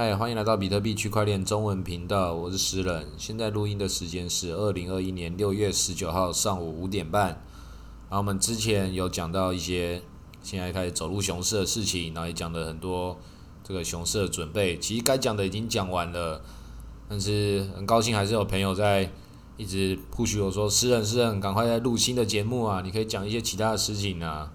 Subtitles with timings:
[0.00, 3.08] 嗨，欢迎来到比特币区块链中文频道，我是诗人。
[3.16, 7.30] 现在录音的时间是二零二一年六月十九号上午五点半。
[8.08, 10.00] 然后我们之前有讲到一些
[10.40, 13.18] 现在开始走入熊市的事情，然后也讲了很多
[13.64, 14.78] 这个熊市的准备。
[14.78, 16.40] 其实该讲的已经讲完了，
[17.08, 19.10] 但是很高兴还是有朋友在
[19.56, 22.82] 一直 push 我说，诗人诗人，赶快在录新的节目啊！
[22.84, 24.52] 你可以讲一些其他的事情啊，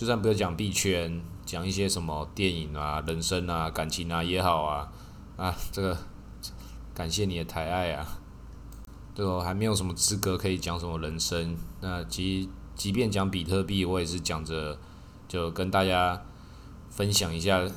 [0.00, 1.20] 就算不要讲币圈。
[1.44, 4.88] 讲一些什么电影啊、人生啊、感情啊也好啊，
[5.36, 5.98] 啊，这个
[6.94, 8.06] 感谢你的抬爱啊，
[9.16, 11.56] 对我还没有什么资格可以讲什么人生。
[11.80, 14.78] 那其实即便讲比特币，我也是讲着
[15.26, 16.22] 就跟大家
[16.88, 17.68] 分享一下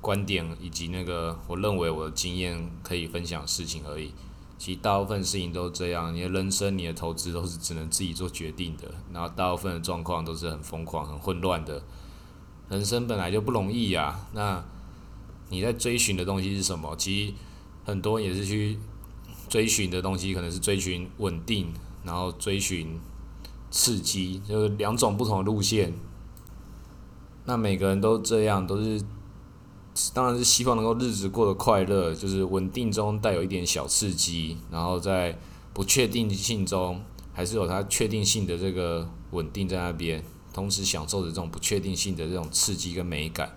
[0.00, 4.12] 观点以及那个我认为我的经验可以分享事情而已。
[4.60, 11.82] 其实大部分事情都这样，你的人生、你的投资都是只能自己做决定的，然后大部分的状况都是很疯狂、很混乱的。
[12.68, 14.62] 人生本来就不容易呀，那
[15.48, 16.94] 你在追寻的东西是什么？
[16.96, 17.34] 其实
[17.86, 18.78] 很多也是去
[19.48, 21.72] 追寻的东西，可能是追寻稳定，
[22.04, 23.00] 然后追寻
[23.70, 25.94] 刺激，就是两种不同的路线。
[27.46, 29.02] 那每个人都这样，都是
[30.14, 35.38] 当然是希望能够日子过得快乐，就是稳定中带有一点小刺激，然后在
[35.72, 40.24] 不确定性中还是有它确定性的这个稳定在那边。
[40.52, 43.56] 同时享受着这种不确定性的这种刺激跟美感，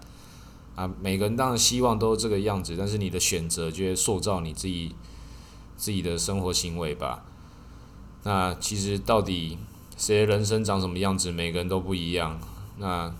[0.76, 4.94] 啊，每个人当然希望都是这个样子，但是你的选择就会塑造你自己
[5.76, 7.26] 自己的生活行为吧。
[8.24, 9.58] 那其实到底
[9.98, 12.40] 谁人生长什么样子，每个人都不一样。
[12.78, 13.12] 那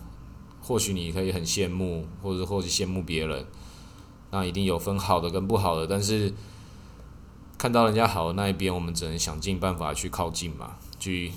[0.64, 3.46] 或许你可以很羡慕，或者或者羡慕别人，
[4.32, 6.32] 那一定有分好的跟不好的，但是
[7.56, 11.30] 看到人家好的那一边，我们只能想尽办法去靠近嘛，去。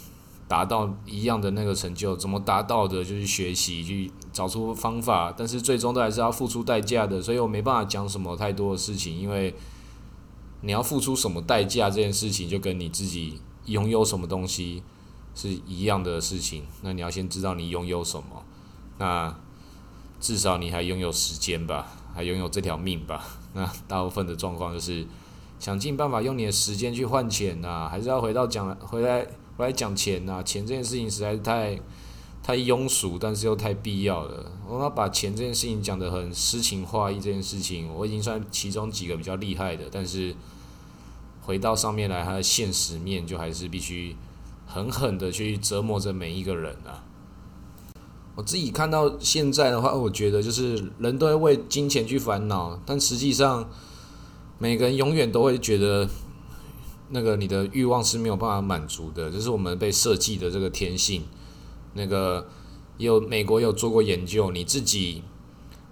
[0.50, 3.04] 达到一样的那个成就，怎么达到的？
[3.04, 9.54] 就是学习，去找出方法，但是最终都还是要付出代价的，所以我没办法讲什么太多的事情，因为
[10.62, 14.82] 你要付出什么代价这件事情，就跟你自己拥有什么东西
[15.36, 16.64] 是一样的事情。
[16.82, 18.46] 那你要先知道你拥有什么，
[18.98, 19.36] 那
[20.20, 23.26] 至少你还拥有时间吧，还拥有这条命吧。
[23.54, 25.06] 那大部分的状况就是
[25.60, 29.28] 想尽办法用你的时间去换钱呐，还是要回到讲回来。
[29.58, 31.76] 回来讲钱呐，钱这件事情实在是太
[32.44, 34.52] 太庸俗，但是又太必要了。
[34.68, 40.36] 我要把钱这件事情讲得很诗情画意，这件事情我已经算其中几个比较厉害的，但是
[41.42, 44.16] 回到上面来，它的现实面就还是必须
[44.68, 47.04] 狠狠的去折磨着每一个人啊。
[48.38, 53.68] 我自己看到现在的话，我觉得就是人都会为金钱去烦恼，但实际上
[54.60, 56.08] 每个人永远都会觉得。
[57.10, 61.24] 那个你的欲望是没有办法满足的，这是我们被设计的这个天性。
[61.94, 62.50] 那个
[62.98, 65.24] 有美国有做过研究，你自己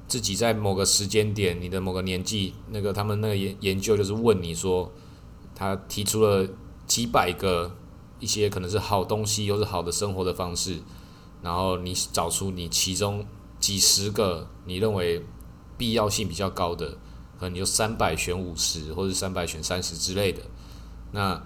[0.09, 4.91] 自己在某个时间点，你的某个年纪，那个他们那个研研究就是问你说，
[5.55, 6.45] 他提出了
[6.85, 7.72] 几百个
[8.19, 10.81] 一些可能是好东西，又是好的生活的方式，
[11.45, 13.23] 然后你找出你其中
[13.59, 15.23] 几十个你认为
[15.78, 16.97] 必要性比较高的，
[17.39, 20.41] 可能就三百选五十，或者三百选三十之类的。
[21.11, 21.39] 那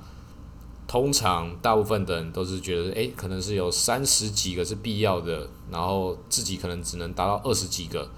[0.88, 8.10] 通常大部分的人都是觉得，诶，可能是有三十几个是必要的，然后自己可能只能达到二十几个，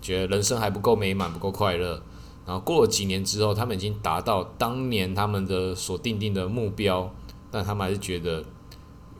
[0.00, 2.00] 觉得人生还不够美满，不够快乐。
[2.46, 7.12] 然后过了几年之后，他们已经达到当年他们的所定定的目标，
[7.50, 8.44] 但他们还是觉得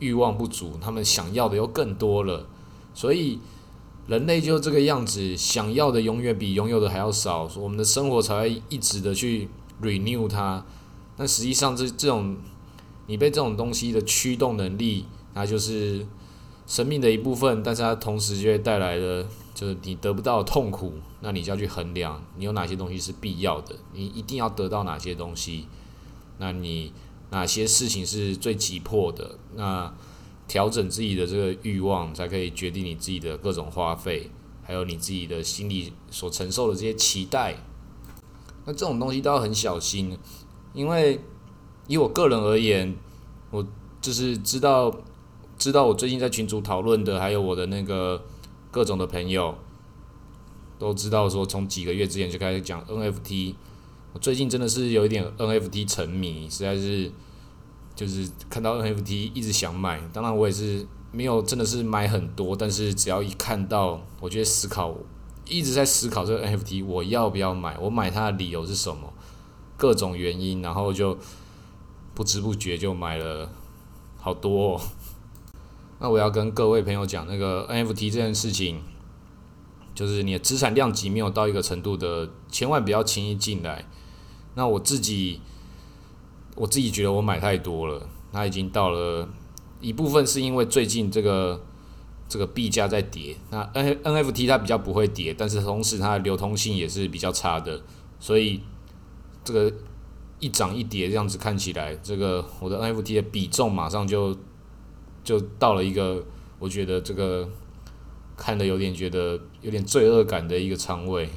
[0.01, 2.47] 欲望不足，他们想要的又更多了。
[2.93, 3.39] 所以
[4.09, 9.49] 人类就这个样子，想要的永远比拥有的还要少，我们的生活才会一直的去
[9.81, 10.65] renew 它。
[11.17, 12.37] 那实际上，这这种
[13.07, 16.05] 你被这种东西的驱动能力，那就是
[16.67, 25.67] 生命的一部分，但是它同时就会带来的，就是你得不到痛苦，那你就要去衡量，你有哪些东西是必要的，你一定要得到哪些东西，
[26.39, 26.93] 那你
[27.31, 29.93] 哪些事情是最急迫的，那
[30.49, 34.31] 调整自己的这个欲望，才可以决定你自己的各种花费，
[34.63, 37.57] 还有你自己的心理所承受的这些期待，
[38.65, 40.19] 那这种东西都要很小心。
[40.73, 41.21] 因为
[41.87, 42.97] 以我个人而言，
[43.51, 43.65] 我
[44.01, 44.93] 就是知道
[45.57, 48.25] 知道我最近在群组讨论的，还有我的那个
[48.73, 49.57] 各种的朋友
[50.81, 53.55] 都知道说，从几个月之前就开始讲 NFT。
[54.13, 57.11] 我最近真的是有一点 NFT 沉迷，实在是
[57.95, 60.01] 就是看到 NFT 一直想买。
[60.13, 64.95] 当然我也是没有真的是买很多，但是只要一看到，我就会思考，
[65.47, 69.13] 一直在思考这个 NFT 我要不要买，我买它的理由是什么。
[69.77, 71.17] 各种原因，然后就
[72.15, 73.51] 不知不觉就买了
[74.19, 74.75] 好多。
[74.75, 74.81] 哦
[76.01, 78.83] 那我要跟各位朋友讲，那个 NFT 这件事情，
[79.95, 83.87] 就是你的资产量级没有到一个程度的，千万不要轻易进来。
[84.55, 85.41] 那我自己，
[86.57, 89.29] 我自己觉得我买太多了，它已经到了
[89.81, 91.65] 一部分是因为最近这个
[92.29, 97.83] 这个币价在跌，那 N NFT 它比较不会跌，但是同时它的流通性也是比较差的，
[98.19, 98.61] 所以
[99.45, 99.73] 这个
[100.39, 104.37] 一涨一跌这样子看起来，这个我的 NFT 的比重马上就
[105.23, 106.25] 就到了一个
[106.59, 107.49] 我觉得这个
[108.41, 111.29] 看的有点觉得有点罪恶感的一个仓位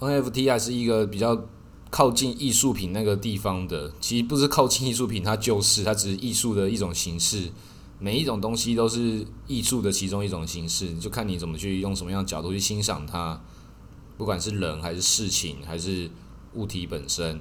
[0.00, 1.46] ，NFT 还是一个比较。
[1.92, 7.50] 靠近艺术品那个地方的，其实不是靠近艺术品，它就是它只是艺术的一种形式。
[7.98, 13.42] 每一种东西都是艺术的其中一种形式，就看你怎么去用什么样的角度去欣赏它。
[14.16, 16.08] 不管是人还是事情还是
[16.54, 17.40] 物体本身，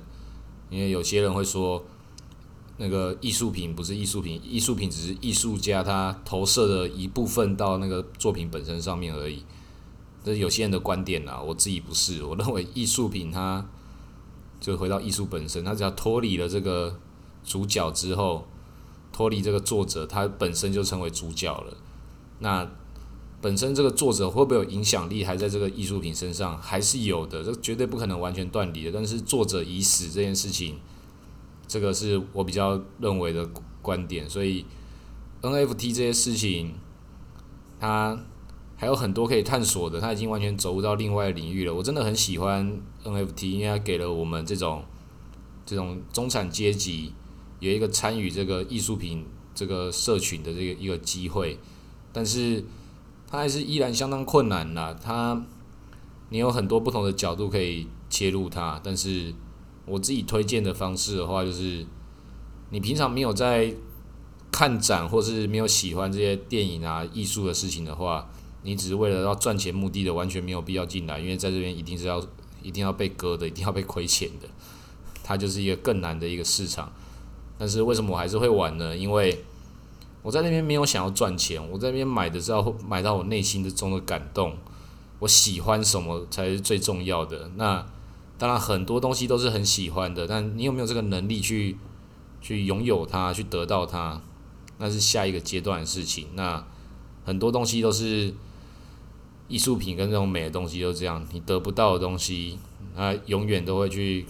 [0.71, 1.86] 因为有些人会说，
[2.79, 9.43] 那个艺术品不是艺术品，艺术品只是艺术家他投射的一部分到那个作品本身上面而已。
[10.23, 13.63] 这是有些人的观点啦，我自己不是，我认为艺术品它。
[14.61, 16.99] 就回到艺术本身，它只要脱离了这个
[17.45, 18.45] 主角之后，
[19.13, 21.77] 脱离这个作者，他本身就成为主角了。
[22.39, 22.69] 那
[23.39, 28.91] 本身这个作者会不会有影响力，还在这个艺术品身上，还是有的，这绝对不可能完全断离的。
[28.91, 30.77] 但是作者已死这件事情，
[31.69, 33.50] 这个是我比较认为的
[33.81, 34.30] 观点。
[34.30, 34.66] 所以
[35.42, 36.74] NFT 这些事情，
[37.80, 38.19] 它。
[38.81, 41.74] 还有很多可以探索的，它已经完全走入到另外领域了。
[41.74, 44.86] 我真的很喜欢 NFT，因为它给了我们这种
[45.66, 47.12] 这种中产阶级
[47.60, 51.60] 有一个参与这个艺术品这个社群的这个一个机会。
[52.13, 52.63] 但是
[53.27, 54.98] 它还是依然相当困难啦。
[55.04, 55.45] 它
[56.30, 59.33] 你有很多不同的角度可以切入它，但是
[59.89, 61.86] 我自己推荐的方式的话，就是
[62.69, 63.74] 你平常没有在
[64.51, 68.30] 看展，或是没有喜欢这些电影啊、艺术的事情的话。
[68.62, 72.21] 你只是为了要赚钱目的的，完全没有必要进来，因为在这边一定是要
[72.62, 74.50] 一定要被割的，一定要被亏钱的。
[75.24, 76.92] 它就是一个更难的一个市场。
[77.57, 78.97] 但是为什么我还是会玩呢？
[78.97, 79.45] 因为
[80.21, 84.57] 我在那边没有想要赚钱，我在那边买的是要买到我内心的中的感动。
[85.19, 87.50] 我喜欢什么才是最重要的。
[87.56, 87.85] 那
[88.39, 91.77] 当然很多东西都是很喜欢的，但你有没有这个能力去
[92.41, 94.19] 去拥有它，去得到它，
[94.80, 96.30] 那是下一个阶段的事情。
[96.33, 96.65] 那
[97.24, 98.33] 很多东西都是。
[99.51, 102.59] 艺术品跟这种美的东西都这样，你得不到的东西，
[102.95, 104.27] 它永远都会去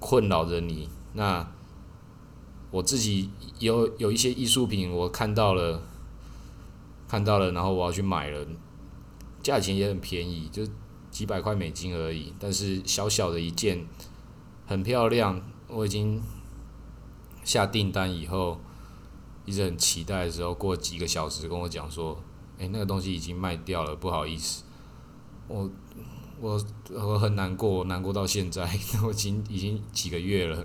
[0.00, 0.88] 困扰着你。
[1.12, 1.48] 那
[2.72, 3.30] 我自己
[3.60, 5.80] 有有一些艺术品，我看到了，
[7.06, 8.44] 看到了，然后我要去买了，
[9.40, 10.66] 价钱也很便宜，就
[11.18, 12.32] 几百块美金而已。
[12.38, 13.84] 但是小小的一件，
[14.68, 16.22] 很漂亮，我已经
[17.42, 18.60] 下订单以后，
[19.44, 22.22] 一直很期待的时候，过几个小时跟我讲说。
[22.58, 24.62] 诶，那个东西已经卖掉了，不好意思，
[25.48, 25.68] 我
[26.40, 26.60] 我
[26.92, 28.62] 我很难过，难过到现在，
[29.04, 30.64] 我已经已经几个月了。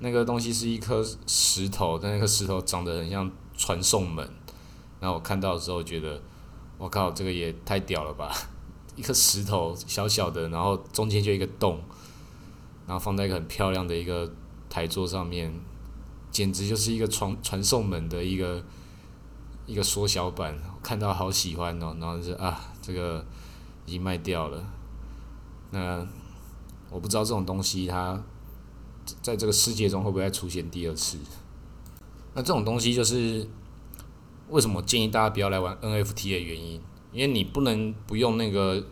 [0.00, 4.28] 那个东西是一颗石头，但那颗石头长得很像传送门。
[4.98, 6.20] 然后我看到的时候觉得，
[6.78, 8.32] 我靠，这个也太屌了吧！
[9.00, 11.80] 一颗石头小小的，然后中间就一个洞，
[12.86, 14.30] 然后放在一个很漂亮的一个
[14.68, 15.52] 台座上面，
[16.30, 18.62] 简直就是一个传传送门的一个。
[19.66, 23.24] 一个缩小版，看到好喜欢哦，然后是啊，这个
[23.86, 24.64] 已经卖掉了。
[25.70, 26.04] 那
[26.90, 28.20] 我不知道这种东西它
[29.22, 31.18] 在这个世界中会不会再出现第二次。
[32.34, 33.46] 那这种东西就是
[34.48, 36.80] 为什么建议大家不要来玩 NFT 的原因，
[37.12, 38.84] 因为你不能不用那个，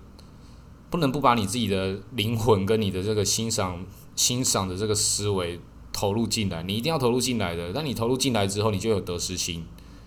[0.90, 3.84] 不能不把你自己的灵魂跟你的这个欣赏
[4.16, 5.60] 欣赏的这个思维
[5.92, 7.72] 投入进来，你一定要投入进来的。
[7.72, 9.64] 但你投入进来之后，你就有得失心。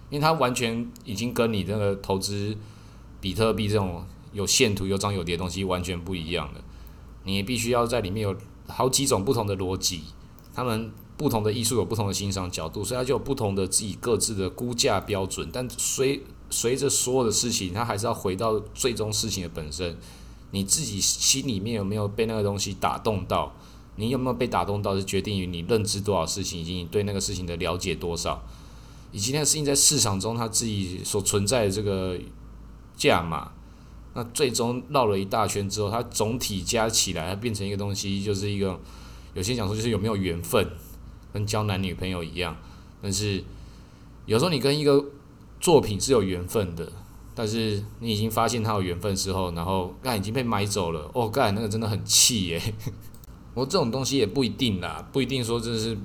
[0.09, 2.57] 因为它完全已经跟你这个投资
[3.21, 4.03] 比特币这种
[4.33, 6.61] 有线图有涨有跌的东西完全不一样了。
[7.23, 8.35] 你必须要在里面有
[8.67, 10.01] 好几种不同的逻辑，
[10.53, 15.49] 他们不同的艺术有不同的欣赏角度，所以它就有不同的自己各自的估价标准。
[15.53, 19.97] 但虽随着所有的事情，它还是要回到最终事情的本身。
[20.51, 23.55] 你自己心里面有没有被那个东西打动到？
[23.95, 28.43] 你有没有被打动到，是决定于你认知多少事情，以及你对那个事情的了解多少。
[29.11, 32.17] 以及那个事情在市场中它自己所存在的这个
[32.95, 33.51] 价码，
[34.13, 38.79] 那最终绕了一大圈之后，它总体加起来，它变成一个东西，就是一个
[39.33, 40.65] 有些讲说就是有没有缘分，
[41.33, 42.55] 跟交男女朋友一样。
[43.01, 43.43] 但是
[44.25, 45.03] 有时候你跟一个
[45.61, 46.91] 作品是有缘分的，
[47.33, 52.73] 但是你已经发现它有缘分之后，然后干已经被买走了，哦干那个真的很气耶！
[53.53, 55.97] 我这种东西也不一定啦，不一定说这是。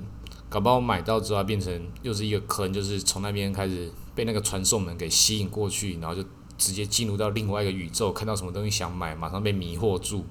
[0.49, 6.23] 搞不好买到之后变成又是一个坑，就是从那边开始被那个传送门给吸引过去，然后就
[6.57, 10.23] 直接进入到另外一个宇宙，看到什么东西想买，马上被迷惑住。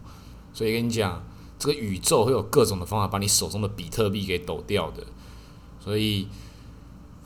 [0.55, 1.23] 所以跟你讲，
[1.59, 5.05] 这个宇宙会有各种的方法把你手中的比特币给抖掉的。
[5.79, 6.27] 所以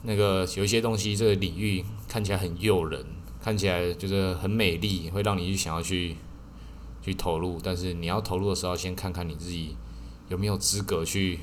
[0.03, 3.05] 那个有一些东西，这个领域看起来很诱人，
[3.41, 6.17] 看起来就是很美丽，会让你去想要去
[7.03, 7.59] 去投入。
[7.63, 9.77] 但是你要投入的时候，先看看你自己
[10.29, 11.41] 有没有资格去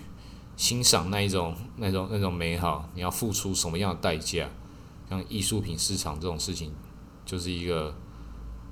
[0.55, 2.89] 欣赏那一种、那种、那种美好。
[2.95, 4.49] 你要付出什么样的代价？
[5.09, 6.73] 像艺术品市场这种事情，
[7.25, 7.95] 就是一个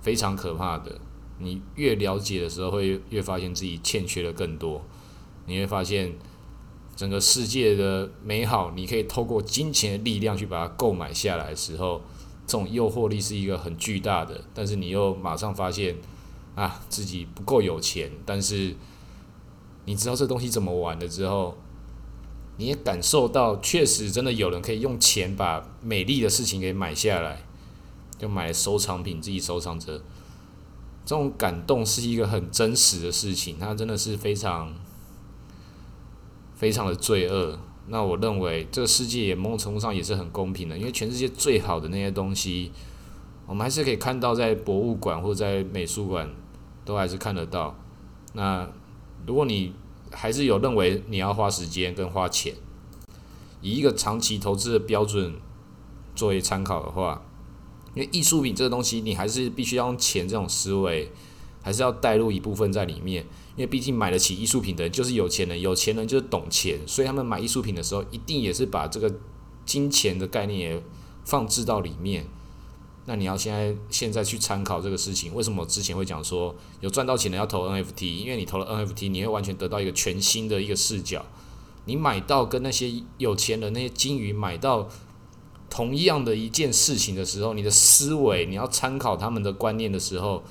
[0.02, 1.00] 非常可怕的。
[1.38, 4.84] 你越了解的时候，会越发现自己欠缺的更多。
[5.46, 6.14] 你会发现，
[6.96, 12.02] 整个世界的美好，你可以透过金钱的力量去把它购买下来的时候，
[12.48, 14.42] 这种诱惑力是一个很巨大的。
[14.54, 15.98] 但是你又马上发现，
[16.56, 18.10] 啊，自己不够有钱。
[18.26, 18.76] 但是
[19.84, 21.58] 你知道这东西怎么玩的之后，
[22.58, 27.44] 你也感受到，确实真的有人可以用钱把美丽的事情给买下来，
[28.18, 30.02] 就买收藏品自己收藏着。
[31.06, 34.74] 这种感动是一个很真实的事情，它真的是非常
[36.56, 37.60] 非常的罪恶。
[37.88, 42.72] 那我认为这个世界也某种程度上也是很公平的，因为全世界最好的那些东西，
[43.46, 46.34] 我们还是可以看到在博物馆或者在美术馆
[46.84, 47.78] 都还是看得到。
[48.34, 48.68] 那
[49.28, 49.74] 如果你
[50.12, 52.56] 还是有认为你要花时间跟花钱，
[53.62, 55.36] 以一个长期投资的标准
[56.16, 57.22] 作为参考的话。
[57.94, 61.10] 因为艺术品这个东西，你还是必须要用钱这种思维，
[61.66, 63.26] 还是要带入一部分在里面。
[63.56, 69.12] 因为毕竟买得起艺术品的人就是有钱人，有钱人就是懂钱，所以他们买艺术品的时候，一定也是把这个
[69.66, 70.84] 金钱的概念也
[71.24, 72.28] 放置到里面。
[73.06, 78.06] 那你要现在现在去参考这个事情，为什么之前会讲说有赚到钱的要投 NFT？
[78.06, 81.26] 因为你投了 NFT，你会完全得到一个全新的一个视角。
[81.86, 84.88] 你买到跟那些有钱人那些金鱼买到。
[85.68, 90.42] 同样的一件事情的时候，你的思维，你要参考他们的观念的时候，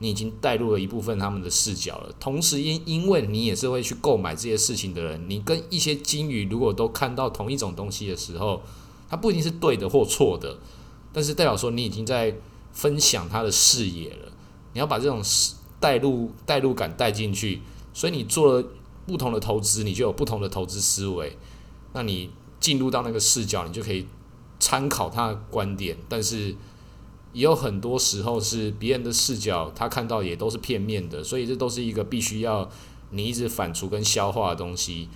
[0.00, 2.12] 你已经带入了一部分他们的视角了。
[2.18, 8.60] 同时，因因为你也是会去购买这些事情的人，你跟一些金鱼如果都看到同一种东西的时候，
[9.08, 10.58] 它不一定是对的或错的，
[11.12, 12.34] 但是代表说你已经在
[12.72, 14.32] 分享他的视野了。
[14.72, 15.22] 你要把这种
[15.78, 17.60] 带入带入感带进去，
[17.94, 18.68] 所以你做了
[19.06, 21.36] 不同的投资，你就有不同的投资思维。
[21.92, 24.06] 那你进入到那个视角，你就可以。
[24.62, 26.54] 参考他的观点，但是
[27.32, 32.68] 也有很多时候是别人的视角，他看到也都是片面的，所以这都是一个必须要
[33.10, 35.08] 你一直反刍跟消化的东西。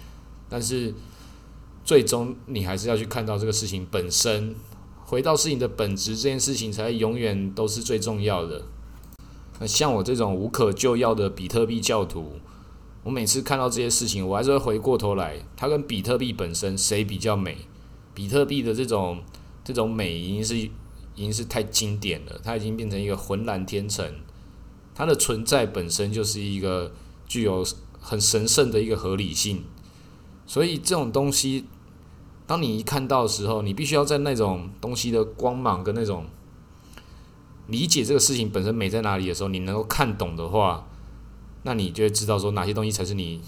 [0.49, 0.95] 但是
[1.85, 4.55] 最终你还是要去看到这个事情本身，
[5.05, 8.63] 回到事情的本质，这件事情才永远都是最重要的。
[9.59, 12.33] 那像我这种无可救药的比特币教徒，
[13.03, 17.57] 我每次看到这些事情，我还是会回过头来，它跟比特币本身谁比较美？
[18.15, 19.23] 比特币的这种
[19.65, 20.71] 这种美已经是
[21.15, 24.15] 已经是太经典了，它已经变成一个浑然天成，
[24.95, 26.93] 它的存在本身就是一个
[27.27, 27.65] 具有
[28.01, 29.65] 很神圣的一个合理性，
[30.47, 31.65] 所以这种东西，
[32.47, 36.27] 当你一看到的时候，你必须要在那种东西的光芒跟那种
[37.69, 40.87] 理解这个事情本身美在哪里的时候，你能够看懂的话，
[41.63, 43.41] 那你就会知道说哪些东西才是你。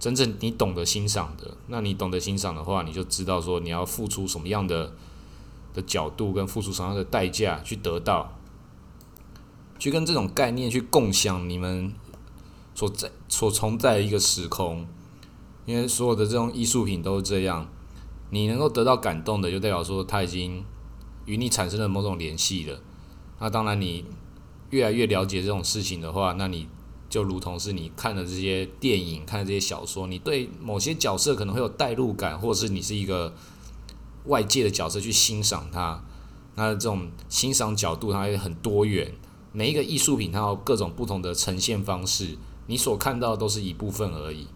[0.00, 4.92] 真正你懂得欣赏的，那你懂得欣赏的话，你就知道说你要付出什么样的
[5.78, 8.36] 的角度跟付出什么样的代价去得到，
[9.78, 11.92] 去跟这种概念去共享你们
[12.74, 14.86] 所在所存在的一个时空，
[15.66, 17.68] 因为所有的这种艺术品都是这样，
[18.30, 20.64] 你能够得到感动的，就代表说它已经
[21.26, 22.80] 与你产生了某种联系了。
[23.38, 24.04] 那当然，你
[24.70, 26.68] 越来越了解这种事情的话，那你。
[27.10, 33.32] 就如同是你看的这些电影、看的这些小说，你对某些角色可能会有代入感，或者是你是一个
[34.26, 36.02] 外界的角色去欣赏它。
[36.56, 39.12] 那这种欣赏角度它也很多元，
[39.52, 44.46] 每一个艺术品它有各种不同的呈现方式，你所看到都是一部分而已。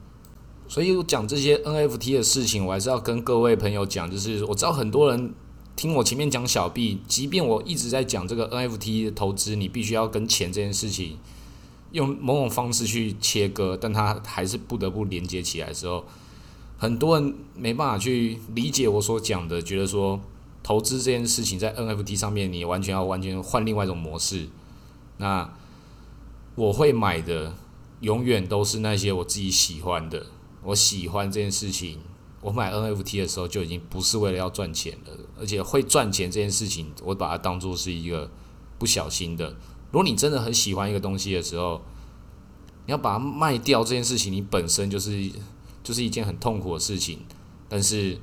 [0.69, 5.35] 所以我讲这些 NFT 的事情，我还是要跟各位朋友讲，就是我知道很多人
[5.77, 11.19] 听我前面讲小币，即便我一直在讲这个 NFT 的投资，你必须要跟钱这件事情。
[11.93, 16.03] 用某种方式去切割，但它还是不得不连接起来的时候，
[16.83, 20.21] 很多人没办法去理解我所讲的，觉得说
[20.65, 24.49] 投资这件事情在 NFT 上面，你完全要完全换另外一种模式。
[25.19, 25.49] 那
[26.57, 27.55] 我会买的
[28.01, 30.27] 永远都是那些我自己喜欢的，
[30.65, 32.01] 我喜欢这件事情。
[32.41, 38.29] 我买 NFT 的时候就已经不是为了要赚钱了，而且会赚钱这件事情，我把它当做是一个
[38.81, 39.51] 不小心的。
[39.93, 41.81] 如果你真的很喜欢一个东西的时候，
[42.87, 45.31] 你要把它卖掉这件事情，你本身就是
[45.83, 47.21] 就是一件很痛苦的事情。
[47.69, 48.19] 但是，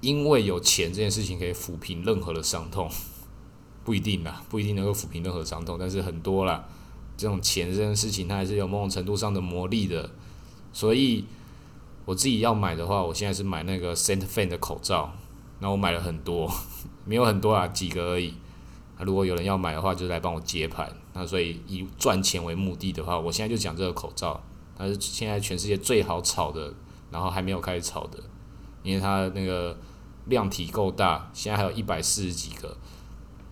[0.00, 2.88] 因为有钱这件事情可以抚平任何的伤痛，
[3.84, 6.64] 不一定啦，不一定能够抚平任何伤痛，但是很多啦，
[7.16, 10.10] 这种钱这件事情它还是有某种程度上的魔力的，
[10.72, 11.24] 所以
[12.04, 15.12] 我自己要买的话，我现在是买那个 Saint Fan 的口罩，
[15.58, 16.52] 那我买了很多，
[17.04, 18.34] 没有很多啊，几个而已。
[19.00, 20.88] 如果有人要买的话，就来帮我接盘。
[21.12, 24.40] 那所以以赚钱为目的的话，我现在就讲这个口罩，
[24.82, 26.74] 它是现在全世界最好炒的，
[27.12, 28.18] 然后还没有开始炒的，
[28.82, 29.78] 因为它那个
[30.26, 32.76] 量体够大，现在还有一百四十几个。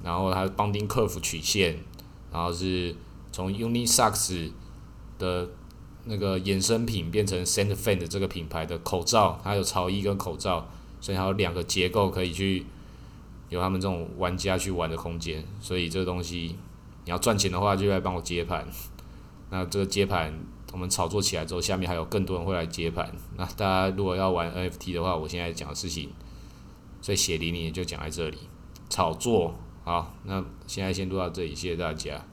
[0.02, 1.78] 然后它邦丁克服曲线，
[2.32, 2.96] 然后是
[3.30, 4.50] 从 Unisax
[5.18, 5.48] 的
[6.04, 10.68] 那个衍生品变成 Sant Fan 的这个品牌的口罩，它有潮衣跟口罩，
[11.00, 12.66] 所以它有两个结构可以去
[13.50, 15.44] 有他们这种玩家去玩的空间。
[15.60, 16.56] 所以这个东西
[17.04, 18.66] 你要赚钱的话，就来帮我接盘。
[19.52, 20.32] 那这个接盘
[20.72, 23.12] 我们炒作起来之后，下面还有更多人会来接盘。
[23.36, 26.10] 那大家如果要玩 NFT 的话，我现在讲的事情
[27.00, 28.38] 最血淋淋就讲在这里，
[28.88, 29.54] 炒作。
[29.84, 32.24] 好，那现在先录到这里，谢谢大家。